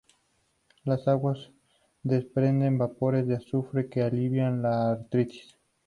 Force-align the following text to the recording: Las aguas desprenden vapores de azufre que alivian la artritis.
Las 0.83 1.07
aguas 1.07 1.51
desprenden 2.01 2.79
vapores 2.79 3.27
de 3.27 3.35
azufre 3.35 3.87
que 3.87 4.01
alivian 4.01 4.63
la 4.63 4.93
artritis. 4.93 5.59